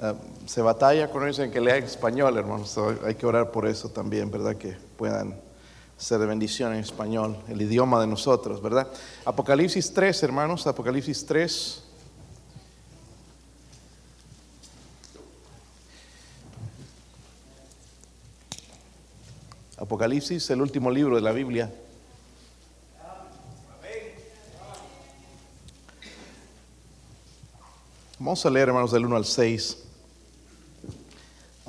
[0.00, 0.14] ah,
[0.46, 2.76] se batalla con ellos en que lean español, hermanos.
[3.04, 4.56] Hay que orar por eso también, ¿verdad?
[4.56, 5.40] Que puedan
[5.96, 8.88] ser de bendición en español, el idioma de nosotros, ¿verdad?
[9.24, 11.84] Apocalipsis 3, hermanos, Apocalipsis 3.
[19.76, 21.70] Apocalipsis, el último libro de la Biblia.
[28.18, 29.89] Vamos a leer, hermanos, del 1 al 6.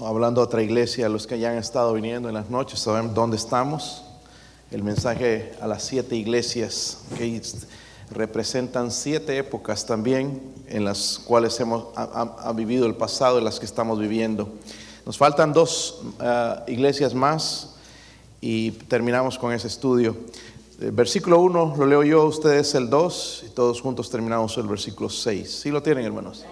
[0.03, 3.13] Hablando a otra iglesia, a los que ya han estado viniendo en las noches, saben
[3.13, 4.03] dónde estamos.
[4.71, 7.39] El mensaje a las siete iglesias que
[8.09, 13.65] representan siete épocas también en las cuales hemos ha, vivido el pasado y las que
[13.67, 14.49] estamos viviendo.
[15.05, 17.75] Nos faltan dos ah, iglesias más
[18.41, 20.17] y terminamos con ese estudio.
[20.81, 25.09] El versículo 1 lo leo yo, ustedes el 2 y todos juntos terminamos el versículo
[25.11, 25.59] 6.
[25.61, 26.43] ¿Sí lo tienen, hermanos?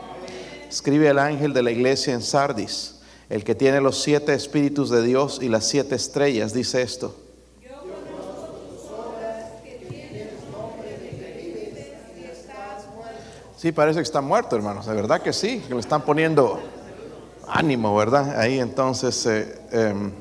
[0.70, 2.99] Escribe el ángel de la iglesia en Sardis,
[3.30, 7.16] el que tiene los siete espíritus de Dios y las siete estrellas, dice esto.
[13.56, 14.86] Sí, parece que está muerto, hermanos.
[14.86, 16.62] De verdad que sí, que le están poniendo
[17.46, 18.40] ánimo, ¿verdad?
[18.40, 20.12] Ahí entonces, eh, em,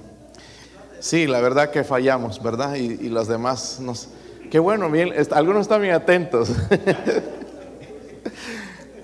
[0.99, 2.75] sí, la verdad que fallamos, ¿verdad?
[2.75, 4.09] Y, los demás nos...
[4.51, 6.51] Qué bueno, bien, algunos están bien atentos.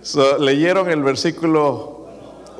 [0.02, 1.93] So, leyeron el versículo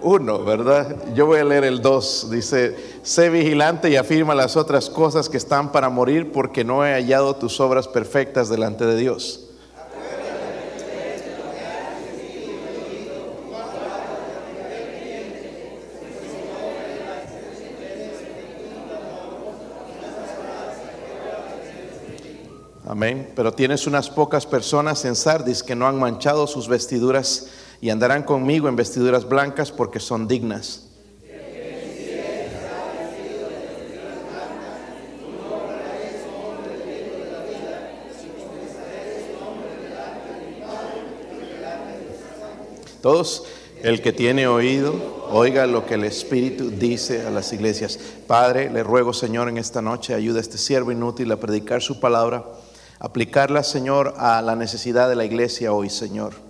[0.04, 0.96] 1, ¿verdad?
[1.14, 2.30] Yo voy a leer el 2.
[2.30, 6.92] Dice, sé vigilante y afirma las otras cosas que están para morir porque no he
[6.92, 9.40] hallado tus obras perfectas delante de Dios.
[22.86, 23.32] Amén.
[23.34, 27.48] Pero tienes unas pocas personas en Sardis que no han manchado sus vestiduras
[27.84, 30.88] y andarán conmigo en vestiduras blancas porque son dignas.
[43.02, 43.44] Todos,
[43.82, 44.94] el que tiene oído,
[45.30, 47.98] oiga lo que el Espíritu dice a las iglesias.
[48.26, 52.00] Padre, le ruego, Señor, en esta noche, ayuda a este siervo inútil a predicar su
[52.00, 52.46] palabra,
[52.98, 56.43] aplicarla, Señor, a la necesidad de la iglesia hoy, Señor.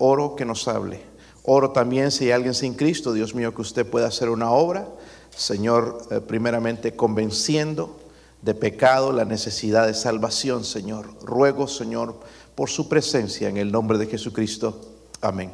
[0.00, 1.02] Oro que nos hable.
[1.44, 4.88] Oro también si hay alguien sin Cristo, Dios mío, que usted pueda hacer una obra,
[5.30, 7.96] Señor, eh, primeramente convenciendo
[8.42, 11.10] de pecado la necesidad de salvación, Señor.
[11.22, 12.18] Ruego, Señor,
[12.54, 14.80] por su presencia en el nombre de Jesucristo.
[15.20, 15.52] Amén.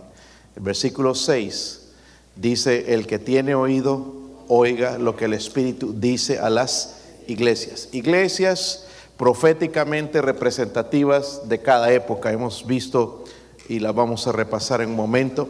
[0.55, 1.89] El versículo 6
[2.37, 4.15] dice, el que tiene oído,
[4.49, 7.89] oiga lo que el Espíritu dice a las iglesias.
[7.93, 8.87] Iglesias
[9.17, 12.33] proféticamente representativas de cada época.
[12.33, 13.25] Hemos visto
[13.69, 15.49] y la vamos a repasar en un momento.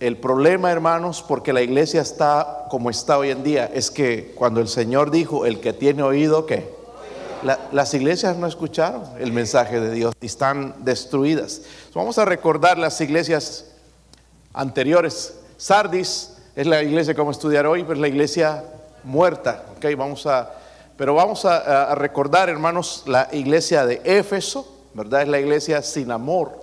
[0.00, 4.60] El problema, hermanos, porque la iglesia está como está hoy en día, es que cuando
[4.60, 6.68] el Señor dijo, el que tiene oído, ¿qué?
[7.44, 11.62] La- las iglesias no escucharon el mensaje de Dios y están destruidas.
[11.94, 13.66] Vamos a recordar las iglesias
[14.52, 15.34] anteriores.
[15.56, 18.64] Sardis es la iglesia que a estudiar hoy, pero es la iglesia
[19.04, 19.64] muerta.
[19.76, 20.50] Ok, vamos a,
[20.96, 25.22] pero vamos a, a recordar, hermanos, la iglesia de Éfeso, ¿verdad?
[25.22, 26.61] Es la iglesia sin amor.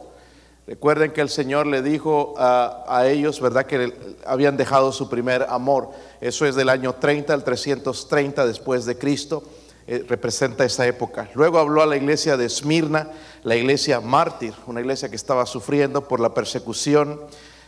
[0.69, 3.65] Recuerden que el Señor le dijo a, a ellos, ¿verdad?
[3.65, 3.91] Que
[4.23, 5.89] habían dejado su primer amor.
[6.21, 9.41] Eso es del año 30 al 330 después de Cristo.
[9.87, 11.27] Eh, representa esa época.
[11.33, 13.09] Luego habló a la iglesia de Esmirna,
[13.41, 17.19] la iglesia mártir, una iglesia que estaba sufriendo por la persecución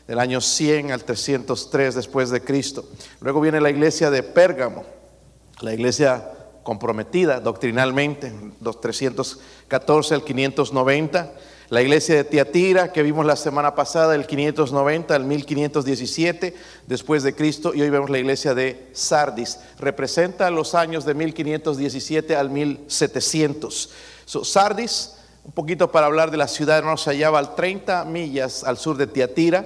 [0.08, 2.86] del año 100 al 303 después de Cristo.
[3.20, 4.84] Luego viene la iglesia de Pérgamo,
[5.62, 6.30] la iglesia
[6.62, 8.32] comprometida doctrinalmente,
[8.62, 11.32] los 314 al 590.
[11.72, 16.54] La iglesia de Tiatira, que vimos la semana pasada, del 590 al 1517
[16.86, 19.58] después de Cristo, y hoy vemos la iglesia de Sardis.
[19.80, 23.90] Representa los años de 1517 al 1700.
[24.26, 25.14] So, Sardis,
[25.46, 28.98] un poquito para hablar de la ciudad, hermanos, se hallaba al 30 millas al sur
[28.98, 29.66] de Tiatira,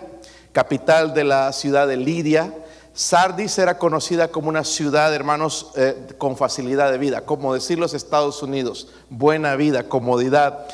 [0.52, 2.54] capital de la ciudad de Lidia.
[2.94, 7.96] Sardis era conocida como una ciudad, hermanos, eh, con facilidad de vida, como decir los
[7.96, 10.68] Estados Unidos, buena vida, comodidad.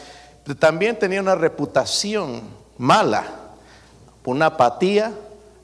[0.60, 2.42] También tenía una reputación
[2.78, 3.24] mala,
[4.26, 5.14] una apatía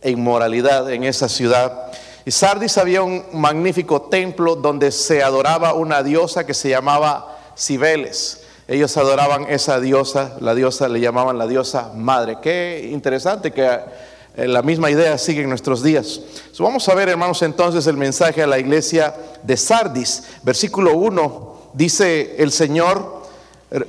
[0.02, 1.92] e inmoralidad en esa ciudad.
[2.26, 8.44] Y Sardis había un magnífico templo donde se adoraba una diosa que se llamaba Cibeles.
[8.68, 12.38] Ellos adoraban esa diosa, la diosa le llamaban la diosa madre.
[12.42, 13.80] Qué interesante que
[14.36, 16.20] eh, la misma idea sigue en nuestros días.
[16.60, 20.24] Vamos a ver, hermanos, entonces el mensaje a la iglesia de Sardis.
[20.44, 23.17] Versículo 1 dice el Señor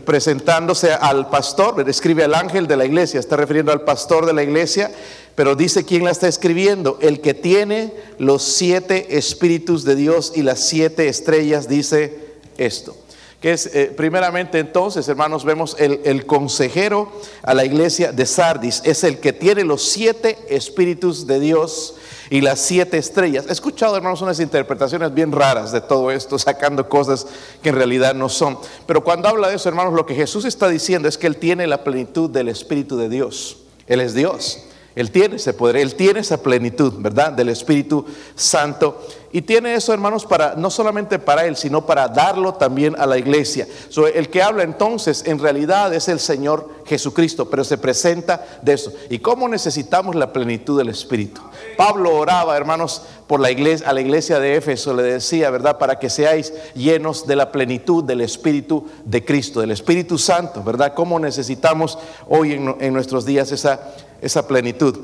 [0.04, 4.42] presentándose al pastor, escribe al ángel de la iglesia, está refiriendo al pastor de la
[4.42, 4.90] iglesia,
[5.36, 6.98] Pero dice quién la está escribiendo.
[7.00, 12.19] El que tiene los siete espíritus de Dios y las siete estrellas dice
[12.56, 12.96] esto.
[13.40, 17.12] Que es, eh, primeramente entonces, hermanos, vemos el, el consejero
[17.43, 18.82] a la iglesia de Sardis.
[18.85, 21.94] Es el que tiene los siete espíritus de Dios
[22.31, 23.46] y las siete estrellas.
[23.49, 27.26] He escuchado, hermanos, unas interpretaciones bien raras de todo esto, sacando cosas
[27.62, 28.58] que en realidad no son.
[28.87, 31.67] Pero cuando habla de eso, hermanos, lo que Jesús está diciendo es que Él tiene
[31.67, 33.58] la plenitud del Espíritu de Dios.
[33.87, 34.64] Él es Dios.
[34.98, 37.30] Él tiene ese poder, Él tiene esa plenitud, ¿verdad?
[37.30, 38.04] Del Espíritu
[38.34, 39.00] Santo.
[39.30, 43.16] Y tiene eso, hermanos, para no solamente para Él, sino para darlo también a la
[43.16, 43.68] iglesia.
[44.12, 48.92] el que habla entonces en realidad es el Señor Jesucristo, pero se presenta de eso.
[49.08, 51.42] ¿Y cómo necesitamos la plenitud del Espíritu?
[51.76, 55.78] Pablo oraba, hermanos, por la iglesia, a la iglesia de Éfeso, le decía, ¿verdad?
[55.78, 60.92] Para que seáis llenos de la plenitud del Espíritu de Cristo, del Espíritu Santo, ¿verdad?
[60.94, 63.78] ¿Cómo necesitamos hoy en, en nuestros días esa
[64.20, 64.98] esa plenitud.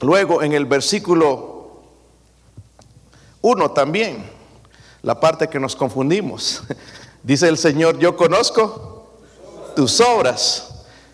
[0.00, 1.82] Luego en el versículo
[3.42, 4.24] 1 también,
[5.02, 6.62] la parte que nos confundimos,
[7.22, 9.20] dice el Señor, yo conozco
[9.74, 10.72] tus obras,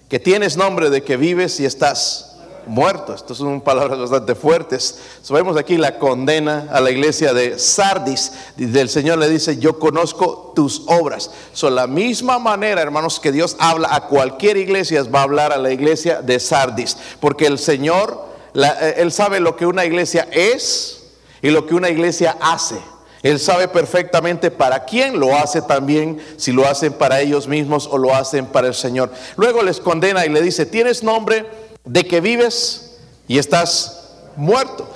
[0.08, 2.31] que tienes nombre de que vives y estás
[2.66, 3.20] muertos.
[3.20, 4.98] Estas son palabras bastante fuertes.
[5.22, 8.32] Sabemos aquí la condena a la iglesia de Sardis.
[8.56, 11.30] El Señor le dice, yo conozco tus obras.
[11.52, 15.58] Son la misma manera, hermanos, que Dios habla a cualquier iglesia, va a hablar a
[15.58, 16.96] la iglesia de Sardis.
[17.20, 21.04] Porque el Señor, eh, Él sabe lo que una iglesia es
[21.42, 22.78] y lo que una iglesia hace.
[23.22, 27.96] Él sabe perfectamente para quién lo hace también, si lo hacen para ellos mismos o
[27.96, 29.12] lo hacen para el Señor.
[29.36, 31.46] Luego les condena y le dice, tienes nombre
[31.84, 32.98] de que vives
[33.28, 34.02] y estás
[34.36, 34.88] muerto.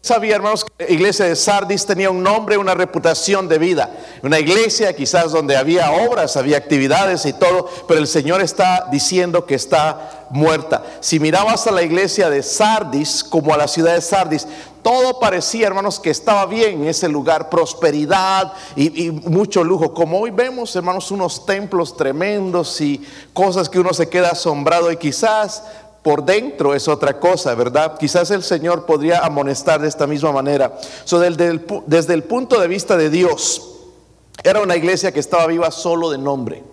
[0.00, 3.88] sabía, hermanos, que la iglesia de Sardis tenía un nombre, una reputación de vida.
[4.22, 9.46] Una iglesia quizás donde había obras, había actividades y todo, pero el Señor está diciendo
[9.46, 10.82] que está muerta.
[11.00, 14.46] Si mirabas a la iglesia de Sardis como a la ciudad de Sardis,
[14.82, 19.94] todo parecía, hermanos, que estaba bien en ese lugar, prosperidad y, y, mucho lujo.
[19.94, 23.00] Como hoy vemos, hermanos, unos templos tremendos y
[23.32, 25.62] cosas que uno se queda asombrado y quizás
[26.02, 27.96] por dentro es otra cosa, ¿verdad?
[27.98, 30.76] Quizás el Señor podría amonestar de esta misma manera.
[31.08, 33.70] desde, el, punto de vista de Dios,
[34.42, 36.64] era una iglesia que estaba viva solo de nombre,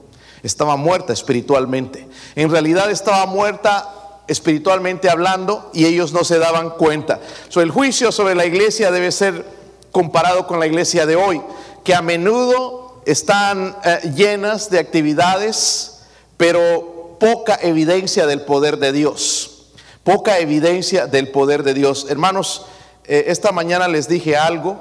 [0.42, 2.08] estaba muerta espiritualmente.
[2.36, 3.88] En realidad estaba muerta
[4.28, 7.20] espiritualmente hablando y ellos no se daban cuenta.
[7.56, 9.46] el juicio sobre la iglesia debe ser
[9.92, 11.42] comparado con la iglesia de hoy,
[11.84, 16.02] que a menudo están eh, llenas de actividades,
[16.38, 19.60] pero poca evidencia del poder de Dios.
[20.04, 22.08] Poca evidencia del poder de Dios.
[22.10, 22.66] Hermanos,
[23.06, 24.78] eh, esta mañana les dije algo.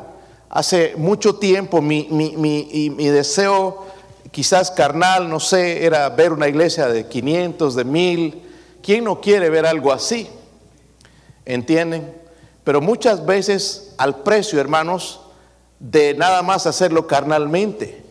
[0.49, 3.85] Hace mucho tiempo mi, mi, deseo,
[4.31, 8.43] quizás carnal, no sé, era ver una iglesia de 500, de 1000.
[8.83, 10.31] ¿Quién no quiere ver algo así?
[11.45, 12.15] ¿Entienden?
[12.65, 15.21] Pero muchas veces al precio, hermanos,
[15.79, 18.03] de nada más hacerlo carnalmente.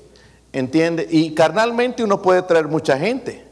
[0.53, 1.07] ¿Entiende?
[1.09, 3.46] Y carnalmente uno puede traer mucha gente.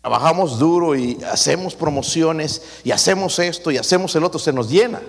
[0.00, 5.00] Trabajamos duro y hacemos promociones y hacemos esto y hacemos el otro, se nos llena.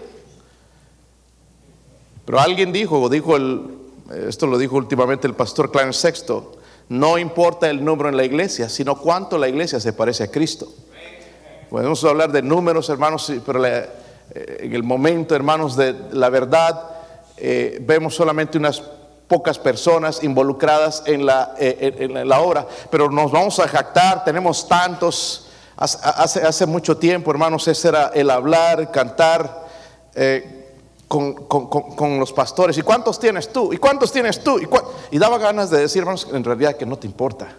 [2.25, 3.77] Pero alguien dijo, dijo el,
[4.27, 6.57] esto lo dijo últimamente el pastor Clarence Sexto,
[6.89, 10.67] no importa el número en la iglesia, sino cuánto la iglesia se parece a Cristo.
[11.69, 13.89] Podemos hablar de números, hermanos, pero eh,
[14.33, 16.89] en el momento, hermanos, de la verdad,
[17.38, 18.83] eh, vemos solamente unas
[19.31, 24.67] pocas personas involucradas en la, eh, en, la obra, pero nos vamos a jactar, tenemos
[24.67, 25.47] tantos.
[25.77, 29.67] Hace, hace mucho tiempo, hermanos, ese era el hablar, cantar
[30.15, 30.67] eh,
[31.07, 32.77] con, con, con, los pastores.
[32.77, 33.71] ¿Y cuántos tienes tú?
[33.71, 34.59] ¿Y cuántos tienes tú?
[34.59, 34.67] ¿Y,
[35.11, 37.55] y daba ganas de decir, hermanos, en realidad que no te importa.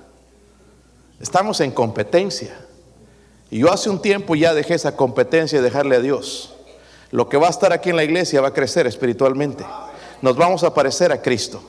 [1.21, 2.55] Estamos en competencia.
[3.51, 6.55] Y yo hace un tiempo ya dejé esa competencia y dejarle a Dios.
[7.11, 9.65] Lo que va a estar aquí en la iglesia va a crecer espiritualmente
[10.23, 11.61] nos vamos a parecer a Cristo.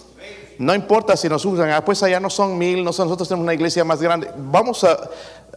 [0.59, 3.83] No importa si nos usan, ah, pues allá no son mil, nosotros tenemos una iglesia
[3.83, 4.29] más grande.
[4.37, 5.09] Vamos a,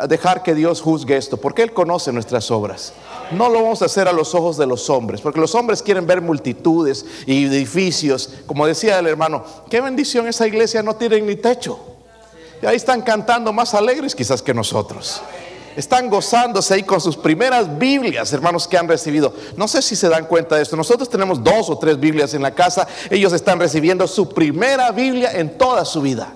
[0.09, 2.93] dejar que Dios juzgue esto, porque Él conoce nuestras obras.
[3.31, 6.07] No lo vamos a hacer a los ojos de los hombres, porque los hombres quieren
[6.07, 8.31] ver multitudes y edificios.
[8.47, 11.79] Como decía el hermano, qué bendición esa iglesia no tiene ni techo.
[12.63, 15.23] Y ahí están cantando más alegres quizás que nosotros
[15.77, 19.33] están gozándose ahí con sus primeras Biblias, hermanos, que han recibido.
[19.57, 20.75] No sé si se dan cuenta de esto.
[20.75, 22.89] Nosotros tenemos dos o tres Biblias en la casa.
[23.11, 26.35] Ellos están recibiendo su primera Biblia en toda su vida.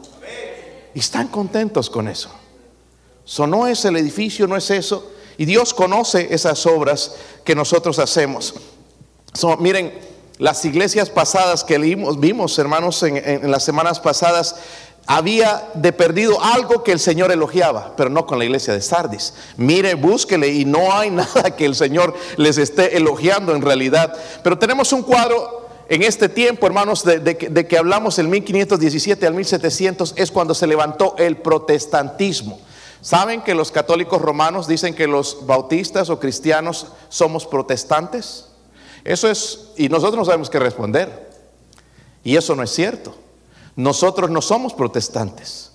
[0.95, 2.31] Y están contentos con eso.
[3.25, 5.11] So, no es el edificio, no es eso.
[5.39, 8.55] Y Dios conoce esas obras que nosotros hacemos.
[9.59, 14.57] miren, las iglesias pasadas que vimos, vimos hermanos, en las semanas pasadas,
[15.13, 19.35] había de perdido algo que el Señor elogiaba, pero no con la iglesia de Sardis.
[19.57, 24.17] Mire, búsquele y no hay nada que el Señor les esté elogiando en realidad.
[24.45, 30.15] Pero tenemos un cuadro en este tiempo, hermanos, de, que hablamos el 1517 al 1700,
[30.17, 32.61] es cuando se levantó el protestantismo.
[33.01, 38.47] ¿Saben que los católicos romanos dicen que los bautistas o cristianos somos protestantes?
[39.03, 41.31] Eso es, y nosotros no sabemos qué responder.
[42.23, 43.17] Y eso no es cierto.
[43.81, 45.71] Nosotros no somos protestantes.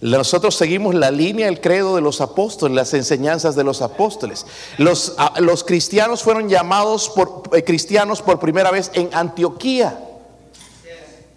[0.00, 4.46] Nosotros seguimos la línea, el credo de los apóstoles, las enseñanzas de los apóstoles.
[4.76, 10.04] Los, los cristianos fueron llamados por eh, cristianos por primera vez en Antioquía.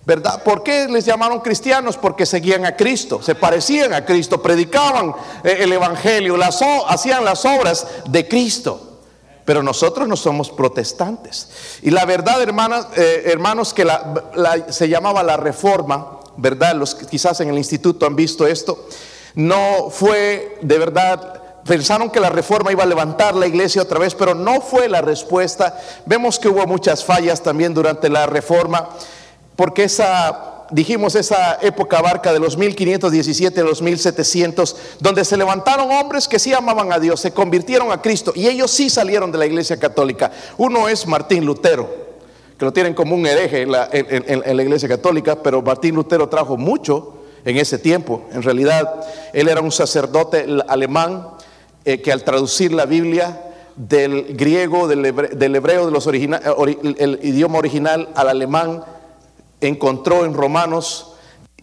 [0.06, 0.44] ¿Verdad?
[0.44, 1.98] ¿Por qué les llamaron cristianos?
[1.98, 7.46] Porque seguían a Cristo, se parecían a Cristo, predicaban eh, el Evangelio, las, hacían las
[7.46, 8.91] obras de Cristo.
[9.46, 11.80] Pero nosotros no somos protestantes.
[11.82, 13.88] Y la verdad, hermanas, eh, hermanos, que
[14.70, 16.76] se llamaba la reforma ¿verdad?
[16.76, 18.88] Los que quizás en el instituto han visto esto,
[19.36, 24.16] no fue de verdad pensaron que la reforma iba a levantar la iglesia otra vez,
[24.16, 25.80] pero no fue la respuesta.
[26.08, 28.90] Vemos que hubo muchas fallas también durante la reforma,
[29.56, 35.92] porque esa, dijimos, esa época abarca de los 1517 a los 1700, donde se levantaron
[35.92, 39.38] hombres que sí amaban a Dios, se convirtieron a Cristo y ellos sí salieron de
[39.38, 40.32] la iglesia católica.
[40.58, 42.02] Uno es Martín Lutero
[42.62, 43.90] que lo tienen como un hereje en la,
[44.64, 48.22] iglesia católica, pero Martín Lutero trajo mucho en ese tiempo.
[48.32, 51.28] En realidad, él era un sacerdote alemán
[51.86, 55.04] eh, que al traducir la Biblia del griego, del
[55.56, 58.84] hebreo, de los el idioma original al alemán,
[59.62, 61.08] encontró en Romanos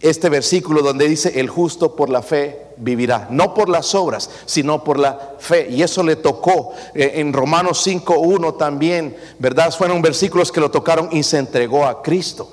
[0.00, 4.84] este versículo donde dice, el justo por la fe vivirá, no por las obras, sino
[4.84, 5.68] por la fe.
[5.70, 9.74] Y eso le tocó eh, en Romanos 5.1 también, ¿verdad?
[9.76, 12.48] Fueron versículos que lo tocaron y se entregó a Cristo.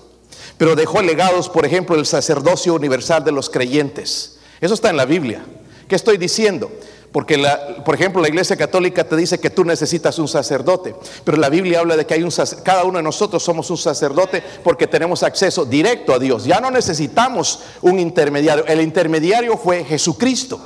[0.58, 4.40] Pero dejó legados, por ejemplo, el sacerdocio universal de los creyentes.
[4.60, 5.46] Eso está en la Biblia.
[5.88, 6.72] ¿Qué estoy diciendo?
[7.16, 7.42] Porque,
[7.86, 10.94] por ejemplo, la Iglesia Católica te dice que tú necesitas un sacerdote,
[11.24, 12.32] pero la Biblia habla de que hay un
[12.62, 16.44] cada uno de nosotros somos un sacerdote porque tenemos acceso directo a Dios.
[16.44, 18.66] Ya no necesitamos un intermediario.
[18.66, 20.60] El intermediario fue Jesucristo.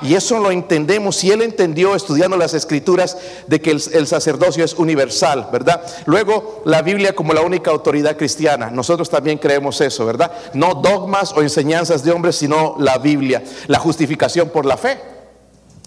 [0.00, 4.74] Y eso lo entendemos y él entendió estudiando las escrituras de que el, sacerdocio es
[4.74, 5.82] universal, ¿verdad?
[6.06, 8.70] Luego la Biblia como la única autoridad cristiana.
[8.70, 10.30] Nosotros también creemos eso, ¿verdad?
[10.54, 13.42] No dogmas o enseñanzas de hombres, sino la Biblia.
[13.66, 15.17] La justificación por la fe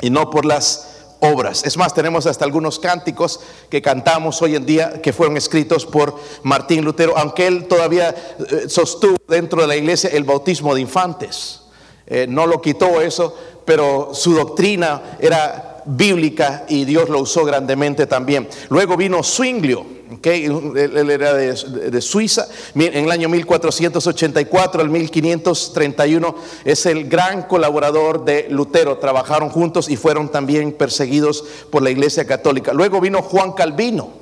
[0.01, 0.87] y no por las
[1.21, 1.63] obras.
[1.63, 3.39] Es más, tenemos hasta algunos cánticos
[3.69, 8.67] que cantamos hoy en día que fueron escritos por Martín Lutero, aunque él todavía eh,
[8.67, 11.61] sostuvo dentro de la iglesia el bautismo de infantes.
[12.07, 18.07] Eh, no lo quitó eso, pero su doctrina era bíblica y Dios lo usó grandemente
[18.07, 18.49] también.
[18.69, 19.85] Luego vino Zwinglio,
[20.17, 28.25] okay, él era de, Suiza, en el año 1484 al 1531 es el gran colaborador
[28.25, 32.73] de Lutero, trabajaron juntos y fueron también perseguidos por la Iglesia Católica.
[32.73, 34.21] Luego vino Juan Calvino.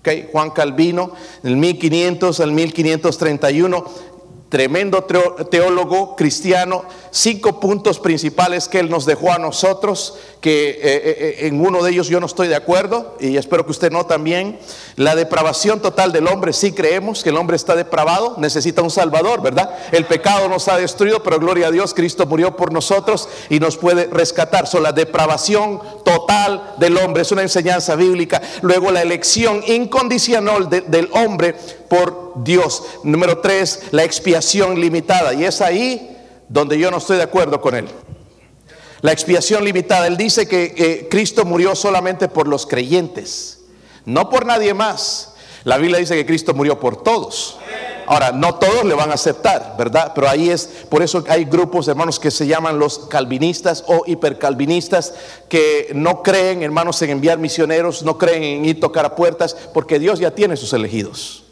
[0.00, 1.12] Okay, Juan Calvino,
[1.42, 3.84] del 1500 al 1531,
[4.50, 11.36] tremendo teólogo cristiano, cinco puntos principales que él nos dejó a nosotros, que eh, eh,
[11.40, 14.06] eh, en uno de ellos yo no estoy de acuerdo y espero que usted no
[14.06, 14.58] también.
[14.96, 19.40] La depravación total del hombre, sí creemos que el hombre está depravado, necesita un salvador,
[19.40, 19.70] ¿verdad?
[19.92, 23.76] El pecado nos ha destruido, pero gloria a Dios, Cristo murió por nosotros y nos
[23.76, 24.66] puede rescatar.
[24.66, 28.42] So, la depravación total del hombre es una enseñanza bíblica.
[28.62, 31.54] Luego la elección incondicional del hombre
[31.88, 32.82] por Dios.
[33.04, 35.34] Número tres, la expiación limitada.
[35.34, 36.16] Y es ahí
[36.48, 37.88] donde yo no estoy de acuerdo con él.
[39.02, 40.06] La expiación limitada.
[40.06, 43.60] Él dice que Cristo murió solamente por los creyentes,
[44.04, 45.34] no por nadie más.
[45.64, 47.58] La Biblia dice que Cristo murió por todos.
[48.06, 50.12] Ahora, no todos le van a aceptar, ¿verdad?
[50.14, 55.14] Pero ahí es, por eso hay grupos, hermanos, que se llaman los calvinistas o hipercalvinistas,
[55.48, 60.00] que no creen, hermanos, en enviar misioneros, no creen en ir tocar a puertas, porque
[60.00, 61.44] Dios ya tiene sus elegidos.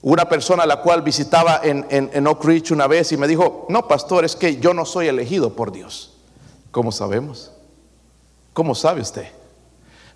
[0.00, 3.66] Una persona a la cual visitaba en, en, Oak Ridge una vez y me dijo,
[3.68, 6.12] no, pastor, es que yo no soy elegido por Dios.
[6.70, 7.50] ¿Cómo sabemos?
[8.52, 9.26] ¿Cómo sabe usted?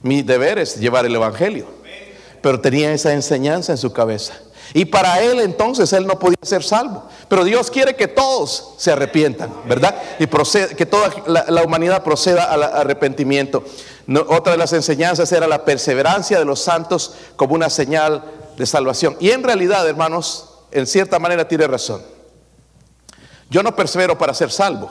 [0.02, 1.66] Mi deber es llevar el Evangelio.
[2.40, 4.34] Pero tenía esa enseñanza en su cabeza.
[4.74, 7.04] Y para él entonces él no podía ser salvo.
[7.28, 9.94] Pero Dios quiere que todos se arrepientan, ¿verdad?
[10.18, 13.64] Y que toda la, humanidad proceda al arrepentimiento.
[14.28, 18.22] otra de las enseñanzas era la perseverancia de los santos como una señal
[18.56, 19.16] de salvación.
[19.20, 22.02] Y en realidad, hermanos, en cierta manera tiene razón.
[23.50, 24.90] Yo no persevero para ser salvo,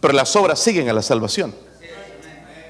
[0.00, 1.54] pero las obras siguen a la salvación.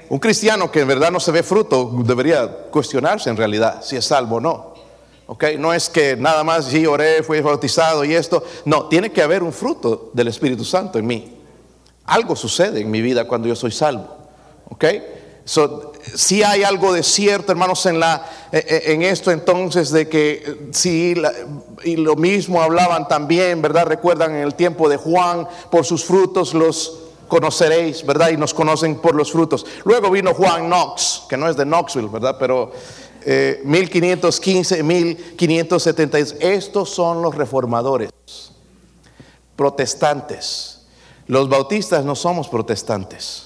[0.07, 4.05] Un cristiano que en verdad no se ve fruto debería cuestionarse en realidad si es
[4.05, 4.75] salvo o no.
[5.27, 5.43] ¿ok?
[5.57, 8.43] No es que nada más sí oré, fui bautizado y esto.
[8.65, 11.37] No, tiene que haber un fruto del Espíritu Santo en mí.
[12.05, 14.15] Algo sucede en mi vida cuando yo soy salvo,
[14.69, 14.85] ¿ok?
[15.43, 20.07] So, si hay algo de cierto, hermanos, en, la, eh, eh, en esto entonces de
[20.07, 21.15] que sí,
[21.83, 23.85] y lo mismo hablaban también, ¿verdad?
[23.87, 28.29] Recuerdan en el tiempo de Juan, por sus frutos los conoceréis, ¿verdad?
[28.29, 29.65] Y nos conocen por los frutos.
[29.83, 32.37] Luego vino Juan Knox, que no es de Knoxville, ¿verdad?
[32.39, 32.71] Pero
[33.63, 38.11] 1515, eh, 1570, estos son los reformadores,
[39.55, 40.85] protestantes.
[41.27, 43.44] Los bautistas no somos protestantes.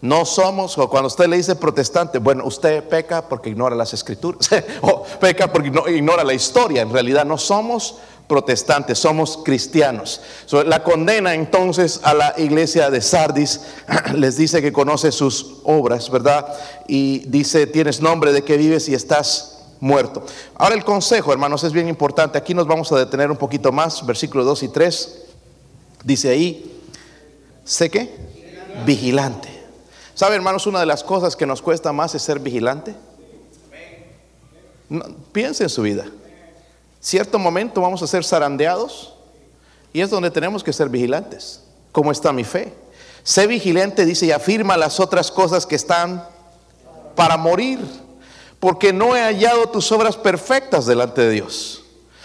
[0.00, 4.48] No somos, o cuando usted le dice protestante, bueno, usted peca porque ignora las escrituras,
[4.82, 6.82] o peca porque ignora la historia.
[6.82, 7.96] En realidad no somos
[8.28, 10.20] protestantes, somos cristianos.
[10.66, 13.62] la condena entonces a la iglesia de Sardis
[14.14, 16.46] les dice que conoce sus obras, ¿verdad?
[16.86, 20.24] Y dice, tienes nombre de que vives y estás muerto.
[20.54, 22.38] Ahora el consejo, hermanos, es bien importante.
[22.38, 25.18] Aquí nos vamos a detener un poquito más, versículos 2 y 3.
[26.04, 26.80] Dice ahí,
[27.64, 28.14] ¿sé qué?
[28.84, 29.57] Vigilante.
[30.18, 32.92] ¿Sabe, hermanos, una de las cosas que nos cuesta más es ser vigilante?
[35.30, 36.06] piense en su vida.
[36.98, 39.14] Cierto momento vamos a ser zarandeados
[39.92, 41.62] y es donde tenemos que ser vigilantes.
[41.92, 42.74] ¿Cómo está mi fe?
[43.22, 46.26] Sé vigilante, dice, y afirma las otras cosas que están
[47.14, 47.78] para morir,
[48.58, 51.84] porque no he hallado tus obras perfectas delante de Dios.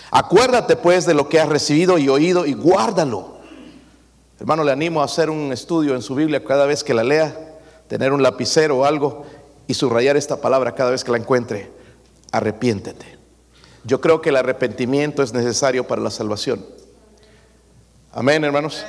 [0.09, 3.35] Acuérdate pues de lo que has recibido y oído y guárdalo.
[4.39, 7.52] Hermano, le animo a hacer un estudio en su Biblia cada vez que la lea
[7.87, 9.25] tener un lapicero o algo
[9.67, 11.71] y subrayar esta palabra cada vez que la encuentre.
[12.31, 13.17] Arrepiéntete.
[13.83, 16.65] Yo creo que el arrepentimiento es necesario para la salvación.
[18.11, 18.83] Amén, hermanos.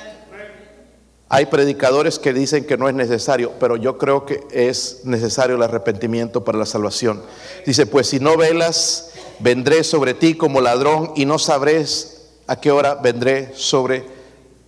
[1.28, 5.62] Hay predicadores que dicen que no es necesario, pero yo creo que es necesario el
[5.62, 7.22] arrepentimiento para la salvación.
[7.66, 9.10] Dice, pues si no velas,
[9.40, 14.04] vendré sobre ti como ladrón y no sabrás a qué hora vendré sobre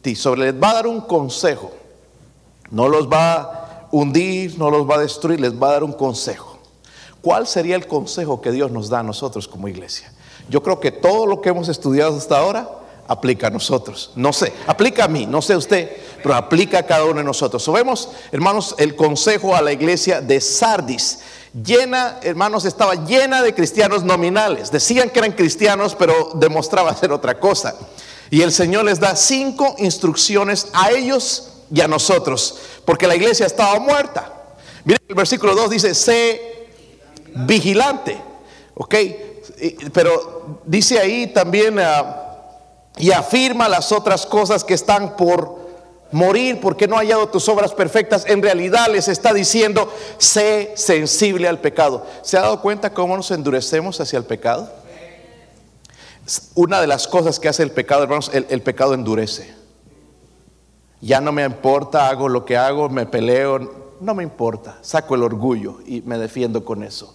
[0.02, 0.16] ti.
[0.16, 1.73] Sobre les va a dar un consejo.
[2.71, 3.65] No los va
[3.98, 6.58] hundir, no los va a destruir, les va a dar un consejo.
[7.22, 10.12] ¿Cuál sería el consejo que Dios nos da a nosotros como iglesia?
[10.48, 12.68] Yo creo que todo lo que hemos estudiado hasta ahora
[13.08, 14.12] aplica a nosotros.
[14.14, 17.62] No sé, aplica a mí, no sé usted, pero aplica a cada uno de nosotros.
[17.62, 21.21] So, vemos, hermanos, el consejo a la iglesia de Sardis.
[21.64, 24.71] Llena, hermanos, estaba llena de cristianos nominales.
[24.71, 27.75] Decían que eran cristianos, pero demostraba ser otra cosa.
[28.30, 33.46] Y el Señor les da cinco instrucciones a ellos y a nosotros, porque la iglesia
[33.46, 34.32] estaba muerta.
[34.84, 36.68] Miren, el versículo 2 dice, sé
[37.34, 38.20] vigilante,
[38.74, 38.94] ¿ok?
[39.92, 42.22] Pero dice ahí también, ah,
[42.96, 45.66] y afirma las otras cosas que están por
[46.12, 48.24] morir porque no ha hallado tus obras perfectas.
[48.26, 52.06] En realidad les está diciendo, sé sensible al pecado.
[52.22, 54.72] ¿Se ha dado cuenta cómo nos endurecemos hacia el pecado?
[56.54, 59.65] Una de las cosas que hace el pecado, hermanos, el pecado endurece.
[61.00, 65.23] Ya no me importa, hago lo que hago, me peleo, no me importa, saco el
[65.23, 67.15] orgullo y me defiendo con eso.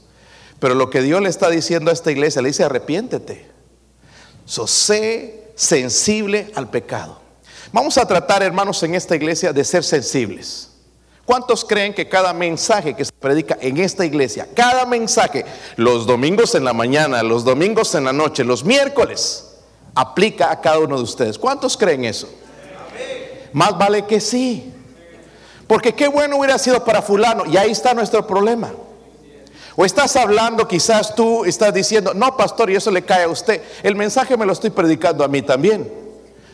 [0.60, 3.50] Pero lo que Dios le está diciendo a esta iglesia, le dice arrepiéntete.
[4.46, 7.20] So, sé sensible al pecado.
[7.72, 10.70] Vamos a tratar, hermanos, en esta iglesia de ser sensibles.
[11.26, 15.46] ¿Cuántos creen que cada mensaje que se predica en esta iglesia, cada mensaje,
[15.78, 19.48] los domingos en la mañana, los domingos en la noche, los miércoles,
[19.96, 21.38] aplica a cada uno de ustedes?
[21.38, 22.28] ¿Cuántos creen eso?
[23.54, 24.74] Más vale que sí.
[25.68, 27.46] Porque qué bueno hubiera sido para fulano.
[27.46, 28.72] Y ahí está nuestro problema.
[29.76, 33.62] O estás hablando, quizás tú estás diciendo, no, pastor, y eso le cae a usted.
[33.84, 36.01] El mensaje me lo estoy predicando a mí también.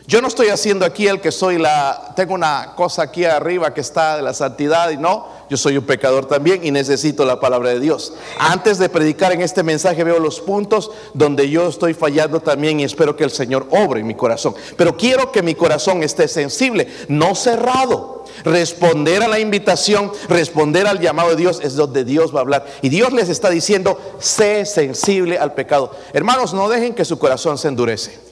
[0.08, 3.82] Yo no estoy haciendo aquí el que soy la, tengo una cosa aquí arriba que
[3.82, 7.68] está de la santidad y no, yo soy un pecador también y necesito la palabra
[7.68, 8.14] de Dios.
[8.38, 12.84] Antes de predicar en este mensaje veo los puntos donde yo estoy fallando también y
[12.84, 14.54] espero que el Señor obre en mi corazón.
[14.78, 18.24] Pero quiero que mi corazón esté sensible, no cerrado.
[18.44, 22.66] Responder a la invitación, responder al llamado de Dios es donde Dios va a hablar.
[22.80, 25.94] Y Dios les está diciendo, sé sensible al pecado.
[26.14, 28.27] Hermanos, no dejen que su corazón se endurece.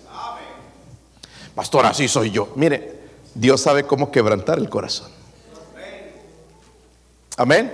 [1.56, 2.52] Pastor, así soy yo.
[2.54, 3.00] Mire,
[3.34, 5.10] Dios sabe cómo quebrantar el corazón.
[7.38, 7.72] Amén.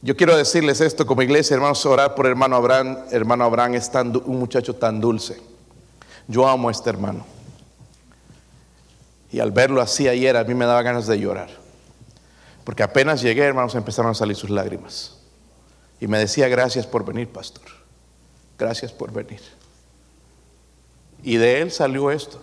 [0.00, 2.98] Yo quiero decirles esto como iglesia, hermanos, orar por hermano Abraham.
[3.10, 3.90] Hermano Abraham es
[4.24, 5.40] un muchacho tan dulce.
[6.26, 7.26] Yo amo a este hermano.
[9.30, 11.50] Y al verlo así ayer, a mí me daba ganas de llorar.
[12.64, 15.18] Porque apenas llegué, hermanos, empezaron a salir sus lágrimas.
[16.00, 17.64] Y me decía, gracias por venir, pastor.
[18.58, 19.40] Gracias por venir.
[21.22, 22.38] Y de él salió esto.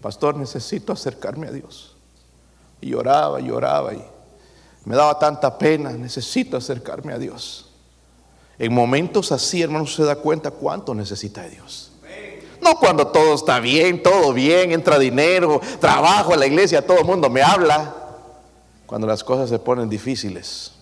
[0.00, 1.96] Pastor, necesito acercarme a Dios.
[2.80, 4.02] Y lloraba, lloraba y
[4.84, 7.68] me daba tanta pena, necesito acercarme a Dios.
[8.58, 11.92] En momentos así, hermanos, se da cuenta cuánto necesita de Dios.
[12.62, 17.06] No cuando todo está bien, todo bien, entra dinero, trabajo en la iglesia, todo el
[17.06, 17.94] mundo me habla.
[18.86, 20.72] Cuando las cosas se ponen difíciles.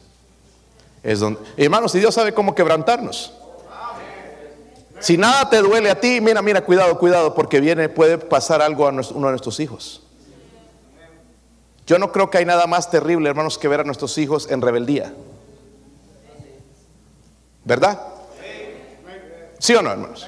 [1.03, 3.33] Es donde, hermanos, si Dios sabe cómo quebrantarnos.
[5.01, 8.87] Si nada te duele a ti, mira, mira, cuidado, cuidado, porque viene, puede pasar algo
[8.87, 10.03] a uno de nuestros hijos.
[11.87, 14.61] Yo no creo que hay nada más terrible, hermanos, que ver a nuestros hijos en
[14.61, 15.15] rebeldía.
[17.65, 17.99] ¿Verdad?
[19.59, 20.27] ¿Sí o no, hermanos?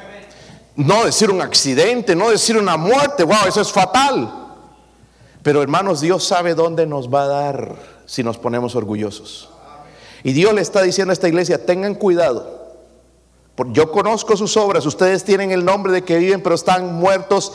[0.76, 4.33] No decir un accidente, no decir una muerte, wow, eso es fatal.
[5.42, 7.74] Pero hermanos, Dios sabe dónde nos va a dar
[8.06, 9.50] si nos ponemos orgullosos.
[10.22, 12.60] Y Dios le está diciendo a esta iglesia, tengan cuidado.
[13.68, 17.53] Yo conozco sus obras, ustedes tienen el nombre de que viven, pero están muertos.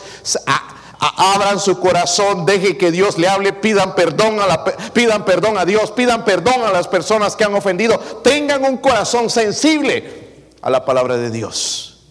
[0.98, 5.64] Abran su corazón, deje que Dios le hable, pidan perdón a la, pidan perdón a
[5.64, 7.98] Dios, pidan perdón a las personas que han ofendido.
[8.22, 12.04] Tengan un corazón sensible a la palabra de Dios.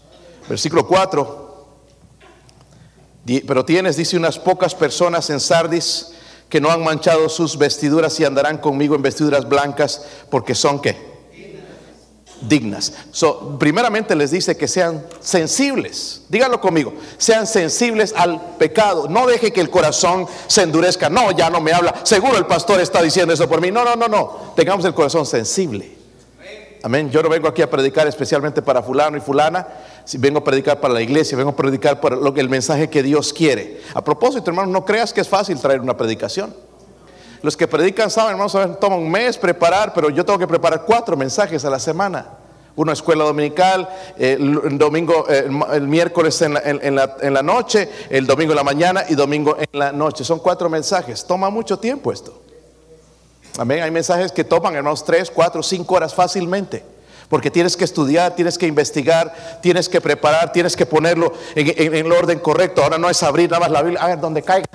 [0.48, 1.46] Versículo 4.
[3.48, 6.12] Pero tienes, dice, unas pocas personas en Sardis
[6.48, 11.15] que no han manchado sus vestiduras y andarán conmigo en vestiduras blancas porque son qué?
[12.42, 12.94] Dignas.
[13.12, 16.24] So, primeramente les dice que sean sensibles.
[16.30, 16.94] Díganlo conmigo.
[17.18, 19.08] Sean sensibles al pecado.
[19.10, 21.10] No deje que el corazón se endurezca.
[21.10, 21.94] No, ya no me habla.
[22.04, 23.72] Seguro el pastor está diciendo eso por mí.
[23.72, 24.54] No, no, no, no.
[24.56, 25.96] Tengamos el corazón sensible.
[26.84, 27.10] Amén.
[27.10, 29.68] Yo no vengo aquí a predicar especialmente para fulano y fulana.
[30.04, 32.92] Si vengo a predicar para la iglesia, vengo a predicar para lo que el mensaje
[32.92, 33.82] que Dios quiere.
[33.96, 36.54] A propósito, hermanos, no creas que es fácil traer una predicación.
[37.46, 41.16] Los que predican saben, hermanos, toma un mes preparar, pero yo tengo que preparar cuatro
[41.16, 42.26] mensajes a la semana.
[42.76, 46.56] Una escuela dominical, el domingo, el, miércoles en
[46.96, 50.24] la, noche, el domingo en la mañana y domingo en la noche.
[50.24, 51.24] Son cuatro mensajes.
[51.24, 52.42] Toma mucho tiempo esto.
[53.60, 53.84] Amén.
[53.84, 56.84] Hay mensajes que toman, hermanos, tres, cuatro, cinco horas fácilmente.
[57.30, 62.12] Porque tienes que estudiar, tienes que investigar, tienes que preparar, tienes que ponerlo en, el
[62.12, 62.84] orden correcto.
[62.84, 64.68] Ahora no es abrir nada más la Biblia, a ver dónde caiga.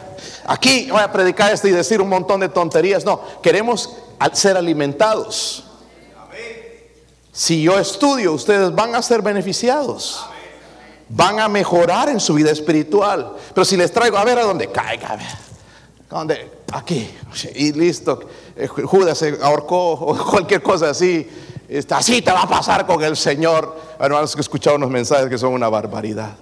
[0.47, 3.05] Aquí voy a predicar esto y decir un montón de tonterías.
[3.05, 3.97] No, queremos
[4.33, 5.65] ser alimentados.
[7.33, 10.27] Si yo estudio, ustedes van a ser beneficiados.
[11.09, 13.37] Van a mejorar en su vida espiritual.
[13.55, 15.27] Pero si les traigo, a ver a dónde caiga, a ver.
[16.09, 16.51] ¿Dónde?
[16.73, 17.11] Aquí.
[17.55, 18.21] Y listo.
[18.57, 21.29] Eh, Judas se ahorcó o cualquier cosa así.
[21.91, 23.77] Así te va a pasar con el Señor.
[23.99, 26.37] Hermanos, que he escuchado unos mensajes que son una barbaridad.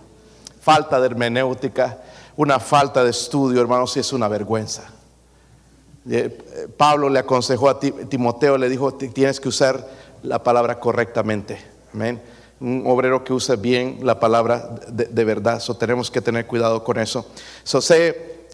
[0.60, 1.98] Falta de hermenéutica
[2.38, 4.84] una falta de estudio, hermanos, y es una vergüenza.
[6.08, 9.84] Eh, Pablo le aconsejó a Timoteo, le dijo, tienes que usar
[10.22, 11.60] la palabra correctamente.
[11.92, 12.22] Amén.
[12.60, 15.58] Un obrero que use bien la palabra de, verdad.
[15.58, 17.26] So, tenemos que tener cuidado con eso.
[17.64, 18.46] So, sé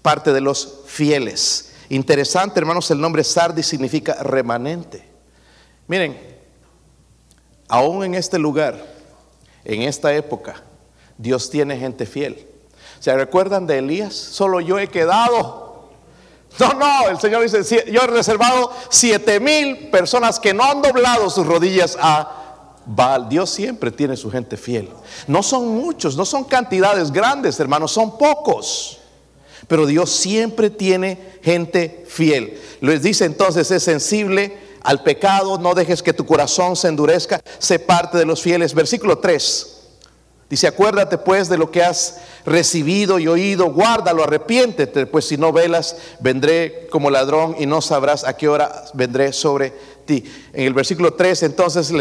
[0.00, 1.74] parte de los fieles.
[1.90, 5.09] Interesante, hermanos, el nombre Sardis significa remanente.
[5.90, 6.16] Miren,
[7.66, 8.80] aún en este lugar,
[9.64, 10.62] en esta época,
[11.18, 12.46] Dios tiene gente fiel.
[13.00, 14.14] ¿Se recuerdan de Elías?
[14.14, 15.90] Solo yo he quedado.
[16.60, 21.28] No, no, el Señor dice, yo he reservado siete mil personas que no han doblado
[21.28, 23.28] sus rodillas a Baal.
[23.28, 24.88] Dios siempre tiene su gente fiel.
[25.26, 29.00] No son muchos, no son cantidades grandes, hermanos, son pocos.
[29.66, 32.60] Pero Dios siempre tiene gente fiel.
[32.80, 37.78] Les dice entonces, es sensible al pecado, no dejes que tu corazón se endurezca, sé
[37.78, 38.74] parte de los fieles.
[38.74, 39.76] Versículo 3.
[40.50, 45.52] Dice, acuérdate pues de lo que has recibido y oído, guárdalo, arrepiéntete, pues si no
[45.52, 49.72] velas, vendré como ladrón y no sabrás a qué hora vendré sobre
[50.06, 50.24] ti.
[50.52, 51.92] En el versículo 3, entonces,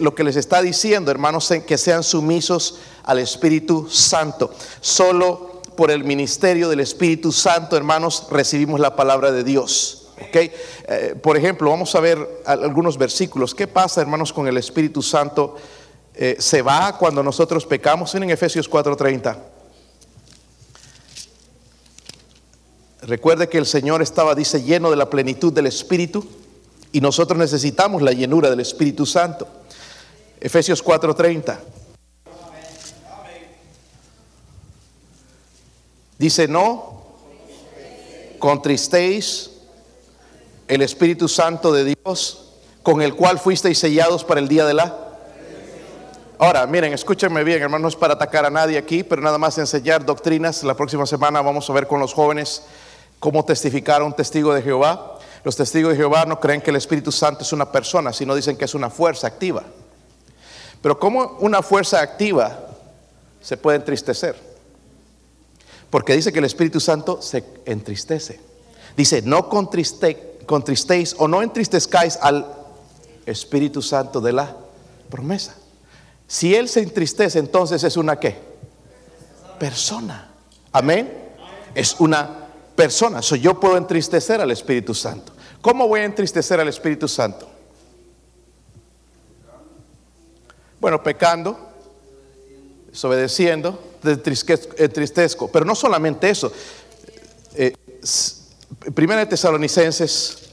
[0.00, 4.50] lo que les está diciendo, hermanos, que sean sumisos al Espíritu Santo.
[4.80, 9.99] Solo por el ministerio del Espíritu Santo, hermanos, recibimos la palabra de Dios.
[10.28, 10.52] Okay.
[10.86, 13.54] Eh, por ejemplo, vamos a ver algunos versículos.
[13.54, 15.56] ¿Qué pasa, hermanos, con el Espíritu Santo?
[16.14, 18.14] Eh, se va cuando nosotros pecamos.
[18.14, 19.38] En Efesios 4:30.
[23.02, 26.26] Recuerde que el Señor estaba, dice, lleno de la plenitud del Espíritu
[26.92, 29.48] y nosotros necesitamos la llenura del Espíritu Santo.
[30.40, 31.58] Efesios 4:30.
[36.18, 37.00] Dice, no
[38.38, 39.50] contristéis
[40.70, 42.54] el Espíritu Santo de Dios,
[42.84, 44.96] con el cual fuisteis sellados para el día de la
[46.38, 49.58] Ahora, miren, escúchenme bien, hermano, no es para atacar a nadie aquí, pero nada más
[49.58, 50.62] enseñar doctrinas.
[50.62, 52.62] La próxima semana vamos a ver con los jóvenes
[53.18, 55.18] cómo testificar a un testigo de Jehová.
[55.44, 58.56] Los testigos de Jehová no creen que el Espíritu Santo es una persona, sino dicen
[58.56, 59.64] que es una fuerza activa.
[60.80, 62.58] Pero ¿cómo una fuerza activa
[63.42, 64.34] se puede entristecer?
[65.90, 68.40] Porque dice que el Espíritu Santo se entristece.
[68.96, 69.50] Dice, no
[70.50, 72.44] contristéis o no entristezcáis al
[73.24, 74.56] Espíritu Santo de la
[75.08, 75.54] Promesa.
[76.26, 78.36] Si Él se entristece, entonces es una qué?
[79.60, 80.28] Persona.
[80.72, 81.30] Amén.
[81.72, 83.22] Es una persona.
[83.22, 85.32] So, yo puedo entristecer al Espíritu Santo.
[85.60, 87.48] ¿Cómo voy a entristecer al Espíritu Santo?
[90.80, 91.56] Bueno, pecando,
[92.90, 95.46] desobedeciendo, entristezco.
[95.46, 96.50] Pero no solamente eso.
[97.54, 97.72] Eh,
[98.94, 100.50] primera de Tesalonicenses,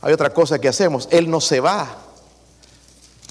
[0.00, 1.08] hay otra cosa que hacemos.
[1.10, 1.98] Él no se va,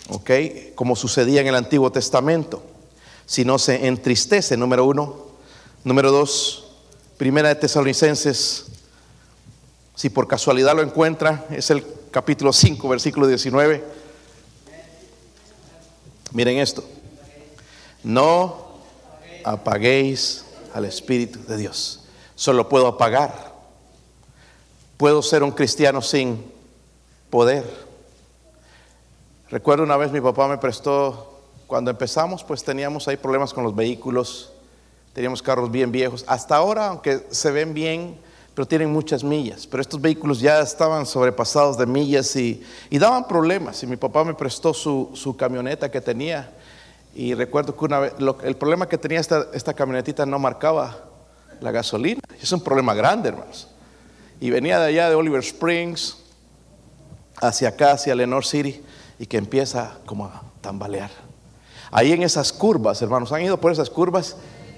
[0.09, 0.31] ¿ok?
[0.75, 2.63] Como sucedía en el Antiguo Testamento,
[3.25, 5.27] sino se entristece, número uno.
[5.83, 6.67] Número dos,
[7.17, 8.65] Primera de Tesalonicenses,
[9.95, 13.83] si por casualidad lo encuentra, es el capítulo 5, versículo 19.
[16.33, 16.83] Miren esto.
[18.03, 18.67] No
[19.43, 20.45] apaguéis
[20.75, 22.01] al Espíritu de Dios.
[22.35, 23.56] Solo puedo apagar.
[24.97, 26.43] Puedo ser un cristiano sin
[27.29, 27.63] poder.
[29.49, 33.75] Recuerdo una vez mi papá me prestó, cuando empezamos, pues teníamos ahí problemas con los
[33.75, 34.51] vehículos
[35.17, 36.23] Teníamos carros bien viejos.
[36.27, 38.19] Hasta ahora, aunque se ven bien,
[38.53, 39.65] pero tienen muchas millas.
[39.65, 43.81] Pero estos vehículos ya estaban sobrepasados de millas y, daban problemas.
[43.81, 46.51] Y mi papá me prestó su, camioneta que tenía.
[47.15, 51.05] Y recuerdo que una vez, el problema que tenía esta, esta camionetita no marcaba
[51.61, 52.21] la gasolina.
[52.39, 53.69] Es un problema grande, hermanos.
[54.39, 56.17] Y venía de allá de Oliver Springs
[57.41, 58.83] hacia acá, hacia Lenore City,
[59.19, 61.11] y que empieza como a tambalear.
[61.91, 64.35] Ahí en esas curvas, hermanos, han ido por esas curvas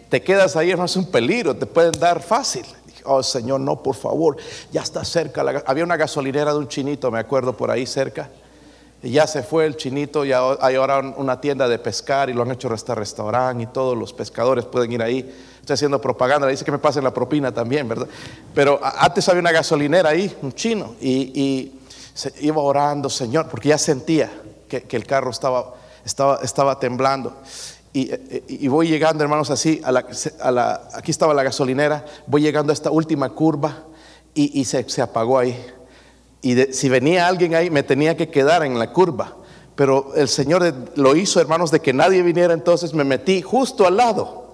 [0.09, 2.65] te quedas ahí, no es un peligro, te pueden dar fácil.
[3.05, 4.37] oh Señor, no, por favor,
[4.71, 5.63] ya está cerca.
[5.65, 8.29] había una gasolinera de un chinito, me acuerdo, por ahí cerca.
[9.01, 12.41] Y ya se fue el chinito, ya hay ahora una tienda de pescar y lo
[12.41, 15.31] han hecho hasta restaurante y todos los pescadores pueden ir ahí.
[15.59, 18.07] Estoy haciendo propaganda, le dice que me pasen la propina también, ¿verdad?
[18.53, 21.73] Pero antes había una gasolinera ahí, un chino, y,
[22.13, 24.29] se iba orando, Señor, porque ya sentía
[24.67, 27.33] que, el carro estaba, estaba, estaba temblando.
[27.91, 32.91] Y, voy llegando, hermanos, así, a la, aquí estaba la gasolinera, voy llegando a esta
[32.91, 33.83] última curva
[34.33, 35.59] y, se, apagó ahí.
[36.41, 39.35] Y si venía alguien ahí, me tenía que quedar en la curva.
[39.75, 43.97] Pero el Señor lo hizo, hermanos, de que nadie viniera, entonces me metí justo al
[43.97, 44.48] lado.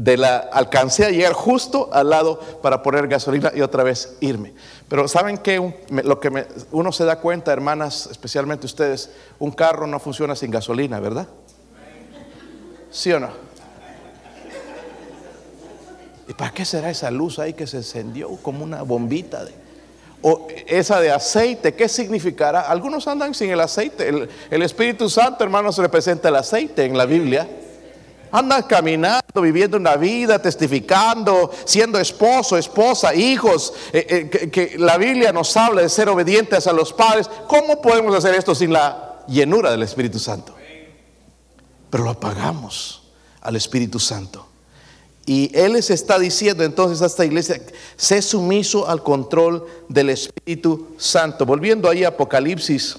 [0.00, 4.54] De la, alcancé a llegar justo al lado para poner gasolina y otra vez irme.
[4.88, 9.98] Pero saben que lo que uno se da cuenta, hermanas, especialmente ustedes, un carro no
[9.98, 11.26] funciona sin gasolina, ¿verdad?
[12.92, 13.30] ¿Sí o no?
[16.28, 19.44] ¿Y para qué será esa luz ahí que se encendió como una bombita?
[19.44, 19.52] De,
[20.22, 22.62] o esa de aceite, ¿qué significará?
[22.62, 24.28] Algunos andan sin el aceite.
[24.50, 27.48] El, Espíritu Santo, hermanos, representa el aceite en la Biblia.
[28.30, 33.72] Andan caminando, viviendo una vida, testificando, siendo esposo, esposa, hijos.
[33.92, 37.28] Eh, eh, que la Biblia nos habla de ser obedientes a los padres.
[37.46, 40.58] ¿Cómo podemos hacer esto sin la llenura del Espíritu Santo?
[41.90, 43.02] pero lo apagamos
[43.40, 44.46] al Espíritu Santo.
[45.26, 47.60] Y Él les está diciendo entonces a esta iglesia,
[47.96, 51.44] sé sumiso al control del Espíritu Santo.
[51.44, 52.96] Volviendo ahí a Apocalipsis.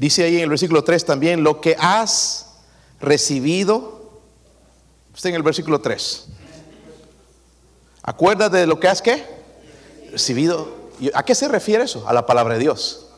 [0.00, 2.54] Dice ahí en el versículo 3 también, lo que has
[3.02, 4.18] recibido,
[5.14, 6.26] está en el versículo 3.
[8.00, 9.22] Acuérdate de lo que has que
[10.10, 10.80] recibido
[11.12, 12.08] ¿A qué se refiere eso?
[12.08, 13.09] A la palabra de Dios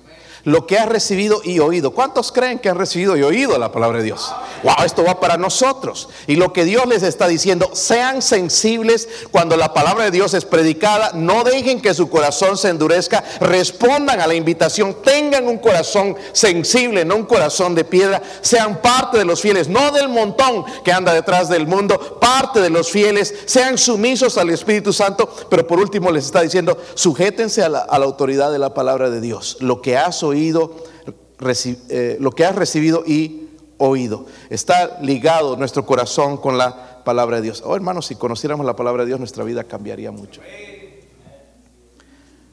[0.45, 1.93] lo que has recibido y oído.
[1.93, 4.33] ¿Cuántos creen que han recibido y oído la palabra de Dios?
[4.63, 6.09] Wow, esto va para nosotros.
[6.27, 10.45] Y lo que Dios les está diciendo, sean sensibles cuando la palabra de Dios es
[10.45, 16.17] predicada, no dejen que su corazón se endurezca, respondan a la invitación, tengan un corazón
[16.33, 20.93] sensible, no un corazón de piedra, sean parte de los fieles, no del montón que
[20.93, 25.79] anda detrás del mundo, parte de los fieles, sean sumisos al Espíritu Santo, pero por
[25.79, 29.57] último les está diciendo, sujétense a la, autoridad de la palabra de Dios.
[29.61, 34.27] Lo que has oído, eh, lo que has recibido y oído.
[34.49, 37.63] Está ligado nuestro corazón con la palabra de Dios.
[37.65, 40.41] Oh, hermanos, si conociéramos la palabra de Dios, nuestra vida cambiaría mucho.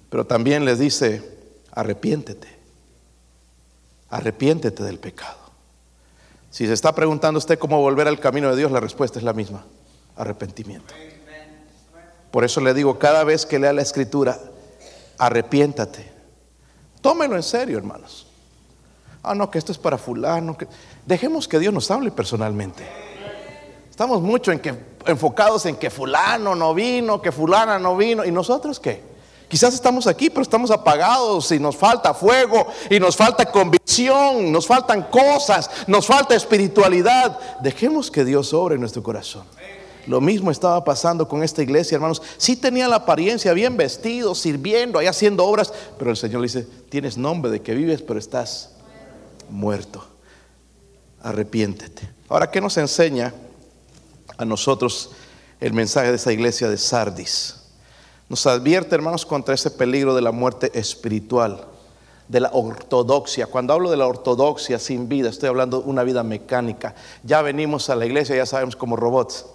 [0.09, 1.21] Pero también les dice,
[1.71, 2.47] arrepiéntete.
[4.09, 5.37] Arrepiéntete del pecado.
[6.49, 9.33] Si se está preguntando usted cómo volver al camino de Dios, la respuesta es la
[9.33, 9.65] misma,
[10.15, 10.95] arrepentimiento.
[12.31, 14.39] Por eso le digo, cada vez que lea la escritura,
[15.19, 16.18] arrepiéntate
[17.01, 18.27] Tómelo en serio, hermanos.
[19.23, 20.57] Ah, no, que esto es para fulano.
[21.05, 22.87] Dejemos que Dios nos hable personalmente.
[23.89, 24.73] Estamos mucho en que,
[25.05, 28.23] enfocados en que fulano no vino, que fulana no vino.
[28.23, 29.09] ¿Y nosotros qué?
[29.49, 34.67] Quizás estamos aquí, pero estamos apagados y nos falta fuego y nos falta convicción, nos
[34.67, 37.37] faltan cosas, nos falta espiritualidad.
[37.59, 39.43] Dejemos que Dios obre nuestro corazón.
[40.07, 42.21] Lo mismo estaba pasando con esta iglesia, hermanos.
[42.37, 46.67] Sí tenía la apariencia, bien vestido, sirviendo, ahí haciendo obras, pero el Señor le dice,
[46.89, 48.71] tienes nombre de que vives, pero estás
[49.49, 50.03] muerto.
[51.21, 52.09] Arrepiéntete.
[52.29, 53.33] Ahora, ¿qué nos enseña
[54.37, 55.11] a nosotros
[55.59, 57.55] el mensaje de esa iglesia de Sardis?
[58.29, 61.65] Nos advierte, hermanos, contra ese peligro de la muerte espiritual,
[62.27, 63.47] de la ortodoxia.
[63.47, 66.93] Cuando hablo de la ortodoxia sin vida, estoy hablando de una vida mecánica.
[67.23, 69.47] Ya venimos a la iglesia, ya sabemos como robots.